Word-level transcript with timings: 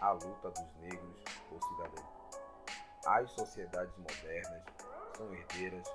a 0.00 0.12
luta 0.12 0.50
dos 0.50 0.74
negros 0.76 1.22
por 1.48 1.62
cidadania. 1.62 2.20
As 3.06 3.30
sociedades 3.32 3.96
modernas 3.98 4.62
são 5.16 5.32
herdeiras 5.34 5.86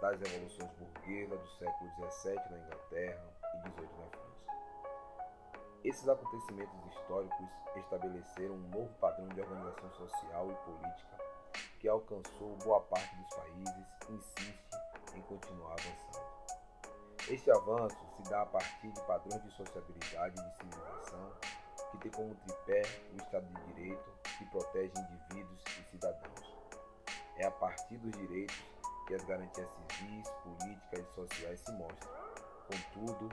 das 0.00 0.20
revoluções 0.20 0.70
burguesas 0.72 1.40
do 1.40 1.48
século 1.58 1.90
XVII 2.12 2.34
na 2.50 2.58
Inglaterra 2.58 3.34
e 3.54 3.68
XVIII 3.68 3.88
na 3.98 4.06
França. 4.10 4.34
Esses 5.82 6.08
acontecimentos 6.08 6.86
históricos 6.86 7.48
estabeleceram 7.76 8.54
um 8.54 8.68
novo 8.68 8.94
padrão 9.00 9.28
de 9.28 9.40
organização 9.40 9.90
social 9.92 10.50
e 10.50 10.54
política 10.64 11.18
que 11.80 11.88
alcançou 11.88 12.56
boa 12.64 12.80
parte 12.80 13.14
dos 13.16 13.34
países 13.34 13.86
e 14.08 14.12
insiste 14.12 14.70
em 15.14 15.22
continuar 15.22 15.72
avançando. 15.72 16.34
Este 17.28 17.50
avanço 17.50 17.96
se 18.16 18.30
dá 18.30 18.42
a 18.42 18.46
partir 18.46 18.92
de 18.92 19.00
padrões 19.02 19.42
de 19.42 19.50
sociabilidade 19.52 20.34
e 20.38 20.44
de 20.44 20.56
civilização 20.56 21.32
que 21.94 22.08
tem 22.08 22.12
como 22.12 22.34
tripé 22.34 22.82
o 23.12 23.16
Estado 23.16 23.46
de 23.46 23.72
Direito 23.72 24.12
que 24.38 24.44
protege 24.46 24.92
indivíduos 24.98 25.62
e 25.78 25.90
cidadãos. 25.90 26.54
É 27.36 27.46
a 27.46 27.50
partir 27.50 27.96
dos 27.98 28.12
direitos 28.12 28.56
que 29.06 29.14
as 29.14 29.24
garantias 29.24 29.68
civis, 29.70 30.28
políticas 30.42 31.00
e 31.00 31.14
sociais 31.14 31.60
se 31.60 31.72
mostram. 31.72 32.10
Contudo, 32.66 33.28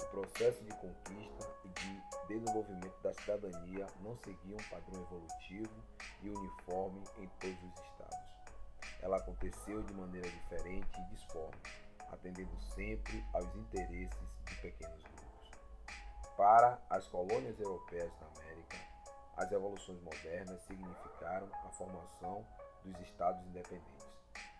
o 0.00 0.06
processo 0.06 0.62
de 0.64 0.70
conquista 0.76 1.50
e 1.64 1.68
de 1.68 2.02
desenvolvimento 2.28 3.02
da 3.02 3.12
cidadania 3.14 3.86
não 4.00 4.16
seguia 4.18 4.56
um 4.56 4.70
padrão 4.70 5.02
evolutivo 5.02 5.82
e 6.22 6.30
uniforme 6.30 7.02
em 7.18 7.28
todos 7.40 7.58
os 7.62 7.80
estados. 7.84 8.26
Ela 9.00 9.16
aconteceu 9.16 9.82
de 9.82 9.94
maneira 9.94 10.28
diferente 10.28 10.88
e 10.98 11.14
disforme, 11.14 11.60
atendendo 12.10 12.56
sempre 12.74 13.24
aos 13.32 13.54
interesses 13.56 14.38
de 14.44 14.54
pequenos 14.60 15.02
grupos. 15.02 15.35
Para 16.36 16.78
as 16.90 17.06
colônias 17.08 17.58
europeias 17.58 18.12
da 18.20 18.26
América, 18.26 18.76
as 19.38 19.50
revoluções 19.50 19.98
modernas 20.02 20.60
significaram 20.66 21.48
a 21.64 21.70
formação 21.70 22.46
dos 22.84 23.00
estados 23.00 23.42
independentes. 23.46 24.06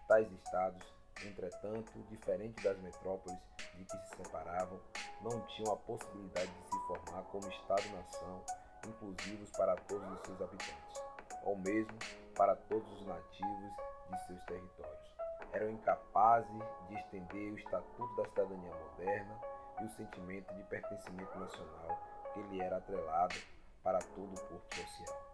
Tais 0.08 0.30
estados, 0.32 0.82
entretanto, 1.22 1.92
diferente 2.08 2.64
das 2.64 2.78
metrópoles 2.78 3.38
de 3.74 3.84
que 3.84 3.98
se 3.98 4.16
separavam, 4.16 4.80
não 5.20 5.38
tinham 5.48 5.74
a 5.74 5.76
possibilidade 5.76 6.50
de 6.50 6.64
se 6.64 6.86
formar 6.86 7.22
como 7.24 7.46
Estado-nação 7.46 8.42
inclusivos 8.86 9.50
para 9.50 9.76
todos 9.76 10.10
os 10.12 10.20
seus 10.26 10.40
habitantes, 10.40 11.02
ou 11.42 11.56
mesmo 11.56 11.98
para 12.34 12.56
todos 12.56 12.90
os 12.92 13.06
nativos 13.06 13.72
de 14.10 14.26
seus 14.26 14.42
territórios. 14.44 15.16
Eram 15.52 15.70
incapazes 15.70 16.62
de 16.88 16.94
estender 16.94 17.52
o 17.52 17.58
Estatuto 17.58 18.16
da 18.16 18.28
Cidadania 18.30 18.74
Moderna 18.74 19.55
e 19.80 19.84
o 19.84 19.90
sentimento 19.90 20.54
de 20.54 20.62
pertencimento 20.64 21.38
nacional 21.38 21.98
que 22.32 22.42
lhe 22.42 22.60
era 22.60 22.76
atrelado 22.76 23.34
para 23.82 23.98
todo 23.98 24.34
o 24.34 24.40
corpo 24.40 24.74
social. 24.74 25.26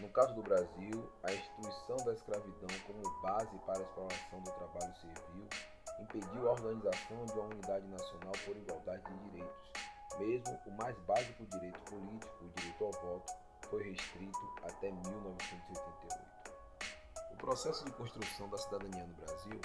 No 0.00 0.08
caso 0.08 0.34
do 0.34 0.42
Brasil, 0.42 1.12
a 1.24 1.32
instituição 1.32 1.96
da 2.04 2.14
escravidão 2.14 2.68
como 2.86 3.22
base 3.22 3.58
para 3.66 3.78
a 3.78 3.82
exploração 3.82 4.40
do 4.40 4.50
trabalho 4.52 4.94
servil 4.96 5.48
impediu 6.00 6.48
a 6.48 6.52
organização 6.52 7.26
de 7.26 7.32
uma 7.32 7.44
unidade 7.44 7.86
nacional 7.86 8.32
por 8.44 8.56
igualdade 8.56 9.02
de 9.04 9.30
direitos. 9.30 9.70
Mesmo 10.18 10.58
o 10.66 10.70
mais 10.72 10.98
básico 11.00 11.44
direito 11.46 11.78
político, 11.80 12.44
o 12.44 12.48
direito 12.48 12.84
ao 12.84 12.92
voto, 12.92 13.32
foi 13.68 13.90
restrito 13.90 14.54
até 14.62 14.90
1988. 14.90 16.30
O 17.32 17.36
processo 17.36 17.84
de 17.84 17.92
construção 17.92 18.48
da 18.48 18.58
cidadania 18.58 19.04
no 19.04 19.14
Brasil 19.14 19.60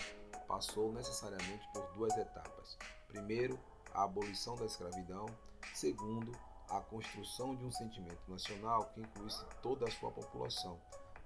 passou 0.48 0.92
necessariamente 0.92 1.68
por 1.74 1.88
duas 1.94 2.16
etapas. 2.18 2.78
Primeiro, 3.08 3.58
a 3.96 4.04
abolição 4.04 4.56
da 4.56 4.66
escravidão. 4.66 5.26
Segundo, 5.74 6.32
a 6.70 6.80
construção 6.82 7.56
de 7.56 7.64
um 7.64 7.72
sentimento 7.72 8.22
nacional 8.28 8.86
que 8.94 9.02
incluísse 9.02 9.44
toda 9.62 9.88
a 9.88 9.92
sua 9.92 10.12
população. 10.12 10.80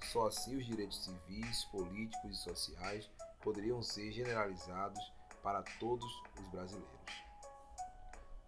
Só 0.05 0.27
assim 0.27 0.55
os 0.55 0.65
direitos 0.65 1.03
civis, 1.03 1.65
políticos 1.65 2.31
e 2.31 2.43
sociais 2.43 3.09
poderiam 3.41 3.81
ser 3.81 4.11
generalizados 4.11 4.99
para 5.43 5.63
todos 5.79 6.09
os 6.39 6.47
brasileiros. 6.49 6.89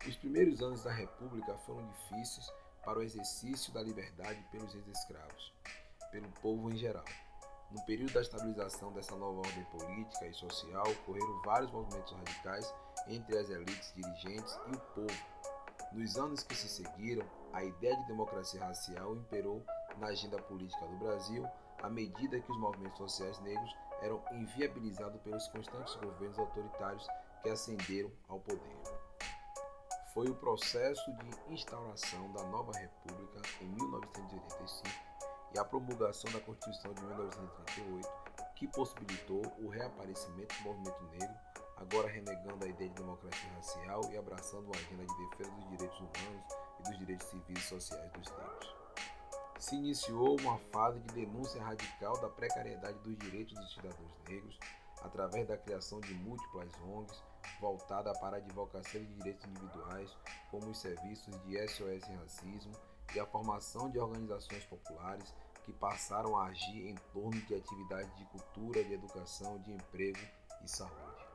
Os 0.08 0.16
primeiros 0.16 0.62
anos 0.62 0.84
da 0.84 0.92
República 0.92 1.56
foram 1.60 1.86
difíceis 1.88 2.52
para 2.84 3.00
o 3.00 3.04
exercício 3.04 3.72
da 3.74 3.82
liberdade 3.82 4.44
pelos 4.52 4.74
ex-escravos, 4.74 5.54
pelo 6.12 6.28
povo 6.42 6.72
em 6.72 6.78
geral. 6.78 7.06
No 7.70 7.82
período 7.86 8.14
da 8.14 8.22
estabilização 8.22 8.92
dessa 8.92 9.16
nova 9.16 9.40
ordem 9.40 9.64
política 9.66 10.28
e 10.28 10.34
social, 10.34 10.84
ocorreram 10.90 11.42
vários 11.44 11.72
movimentos 11.72 12.12
radicais 12.12 12.74
entre 13.08 13.38
as 13.38 13.50
elites 13.50 13.94
dirigentes 13.96 14.60
e 14.68 14.76
o 14.76 14.80
povo. 14.80 15.32
Nos 15.92 16.18
anos 16.18 16.44
que 16.44 16.56
se 16.56 16.70
seguiram, 16.70 17.26
a 17.52 17.64
ideia 17.64 17.96
de 17.98 18.08
democracia 18.08 18.64
racial 18.64 19.16
imperou 19.16 19.64
na 19.98 20.08
agenda 20.08 20.42
política 20.42 20.86
do 20.88 20.98
Brasil 20.98 21.46
à 21.82 21.90
medida 21.90 22.40
que 22.40 22.52
os 22.52 22.60
movimentos 22.60 22.98
sociais 22.98 23.40
negros 23.42 23.76
eram 24.02 24.24
inviabilizados 24.32 25.20
pelos 25.22 25.48
constantes 25.50 25.96
governos 25.96 26.40
autoritários 26.40 27.08
que 27.42 27.50
ascenderam 27.50 28.12
ao 28.28 28.40
poder. 28.40 28.78
Foi 30.14 30.30
o 30.30 30.36
processo 30.36 31.12
de 31.14 31.54
instauração 31.54 32.32
da 32.34 32.44
nova 32.46 32.72
República 32.78 33.42
em 33.62 33.68
1985 33.68 34.90
e 35.54 35.60
a 35.60 35.66
promulgação 35.66 36.32
da 36.32 36.40
Constituição 36.40 36.94
de 36.94 37.02
1938 37.04 38.10
que 38.56 38.68
possibilitou 38.68 39.42
o 39.60 39.70
reaparecimento 39.70 40.56
do 40.56 40.64
movimento 40.64 41.04
negro, 41.14 41.36
agora 41.82 42.08
renegando 42.08 42.64
a 42.66 42.68
ideia 42.68 42.90
de 42.90 42.96
democracia 42.96 43.50
racial 43.56 44.02
e 44.12 44.18
abraçando 44.18 44.66
uma 44.66 44.76
agenda 44.76 45.06
de 45.06 45.30
defesa 45.30 45.52
dos 45.52 45.70
direitos 45.70 46.00
humanos 46.00 46.46
e 46.80 46.84
dos 46.84 46.98
direitos 47.00 47.28
civis 47.28 47.58
e 47.58 47.62
sociais 47.62 48.12
dos 48.12 48.30
negros 48.30 48.82
se 49.62 49.76
iniciou 49.76 50.40
uma 50.40 50.58
fase 50.58 51.00
de 51.02 51.14
denúncia 51.14 51.62
radical 51.62 52.20
da 52.20 52.28
precariedade 52.28 52.98
dos 53.04 53.16
direitos 53.20 53.54
dos 53.54 53.72
cidadãos 53.72 54.12
negros 54.28 54.58
através 55.04 55.48
da 55.48 55.56
criação 55.56 56.02
de 56.02 56.16
múltiplas 56.16 56.72
ONGs 56.84 57.24
voltada 57.60 58.12
para 58.14 58.38
a 58.38 58.40
advocacia 58.40 59.00
de 59.00 59.14
direitos 59.14 59.46
individuais, 59.46 60.18
como 60.50 60.68
os 60.68 60.80
serviços 60.80 61.40
de 61.44 61.68
SOS 61.68 62.08
Racismo 62.20 62.74
e 63.14 63.20
a 63.20 63.26
formação 63.28 63.88
de 63.92 64.00
organizações 64.00 64.66
populares 64.66 65.32
que 65.64 65.72
passaram 65.74 66.36
a 66.38 66.48
agir 66.48 66.88
em 66.88 66.96
torno 67.14 67.40
de 67.42 67.54
atividades 67.54 68.18
de 68.18 68.26
cultura, 68.26 68.84
de 68.84 68.94
educação, 68.94 69.60
de 69.60 69.72
emprego 69.74 70.20
e 70.64 70.68
saúde. 70.68 71.31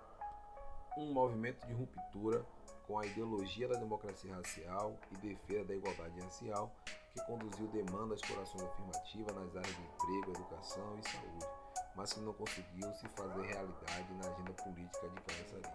Um 0.96 1.12
movimento 1.12 1.66
de 1.66 1.74
ruptura 1.74 2.42
com 2.86 2.98
a 2.98 3.04
ideologia 3.04 3.68
da 3.68 3.78
democracia 3.78 4.34
racial 4.34 4.96
e 5.12 5.16
defesa 5.18 5.66
da 5.66 5.74
igualdade 5.74 6.18
racial 6.20 6.72
que 7.12 7.20
conduziu 7.26 7.66
demandas 7.68 8.18
por 8.22 8.38
ações 8.38 8.62
afirmativas 8.62 9.34
nas 9.34 9.56
áreas 9.56 9.76
de 9.76 9.82
emprego, 9.82 10.30
educação 10.30 10.98
e 10.98 11.08
saúde, 11.08 11.46
mas 11.94 12.12
que 12.14 12.20
não 12.20 12.32
conseguiu 12.32 12.90
se 12.94 13.06
fazer 13.08 13.42
realidade 13.42 14.14
na 14.14 14.30
agenda 14.30 14.52
política 14.54 15.08
de 15.08 15.20
Camaçari. 15.20 15.74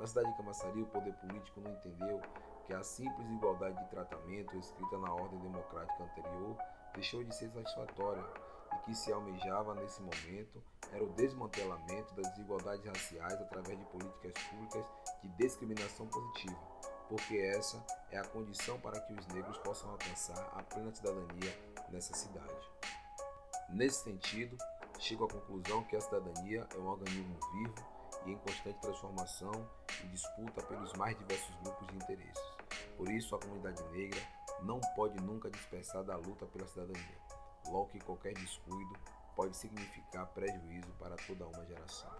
Na 0.00 0.06
cidade 0.06 0.30
de 0.30 0.36
Camaçari, 0.36 0.82
o 0.82 0.86
poder 0.86 1.14
político 1.14 1.60
não 1.60 1.70
entendeu 1.70 2.20
que 2.66 2.74
a 2.74 2.82
simples 2.82 3.30
igualdade 3.30 3.78
de 3.78 3.90
tratamento 3.90 4.56
escrita 4.56 4.98
na 4.98 5.12
ordem 5.12 5.38
democrática 5.40 6.02
anterior 6.02 6.56
deixou 6.94 7.22
de 7.22 7.32
ser 7.34 7.50
satisfatória 7.50 8.24
e 8.74 8.78
que 8.84 8.94
se 8.94 9.12
almejava 9.12 9.74
nesse 9.74 10.00
momento 10.00 10.62
era 10.92 11.04
o 11.04 11.12
desmantelamento 11.14 12.14
das 12.14 12.28
desigualdades 12.30 12.84
raciais 12.84 13.40
através 13.40 13.78
de 13.78 13.84
políticas 13.86 14.32
públicas 14.44 14.84
de 15.22 15.28
discriminação 15.30 16.06
positiva 16.06 16.80
porque 17.10 17.38
essa 17.38 17.84
é 18.12 18.18
a 18.18 18.24
condição 18.24 18.78
para 18.80 19.00
que 19.00 19.12
os 19.12 19.26
negros 19.26 19.58
possam 19.58 19.90
alcançar 19.90 20.38
a 20.54 20.62
plena 20.62 20.94
cidadania 20.94 21.52
nessa 21.90 22.14
cidade. 22.14 22.70
Nesse 23.68 24.04
sentido, 24.04 24.56
chego 25.00 25.24
à 25.24 25.28
conclusão 25.28 25.82
que 25.84 25.96
a 25.96 26.00
cidadania 26.00 26.68
é 26.72 26.78
um 26.78 26.86
organismo 26.86 27.36
vivo 27.52 27.74
e 28.26 28.30
em 28.30 28.38
constante 28.38 28.80
transformação 28.80 29.68
e 30.04 30.06
disputa 30.06 30.62
pelos 30.62 30.92
mais 30.92 31.18
diversos 31.18 31.52
grupos 31.56 31.88
de 31.88 31.96
interesses. 31.96 32.42
Por 32.96 33.10
isso, 33.10 33.34
a 33.34 33.40
comunidade 33.40 33.82
negra 33.90 34.20
não 34.62 34.80
pode 34.94 35.20
nunca 35.20 35.50
dispersar 35.50 36.04
da 36.04 36.16
luta 36.16 36.46
pela 36.46 36.68
cidadania, 36.68 37.18
logo 37.70 37.88
que 37.88 38.00
qualquer 38.00 38.34
descuido 38.34 38.94
pode 39.34 39.56
significar 39.56 40.26
prejuízo 40.26 40.92
para 40.98 41.16
toda 41.16 41.46
uma 41.46 41.64
geração. 41.64 42.19